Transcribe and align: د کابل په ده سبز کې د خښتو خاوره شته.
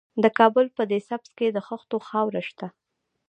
د 0.23 0.25
کابل 0.37 0.65
په 0.75 0.83
ده 0.89 0.97
سبز 1.07 1.29
کې 1.37 1.47
د 1.51 1.57
خښتو 1.67 1.97
خاوره 2.09 2.41
شته. 2.49 2.67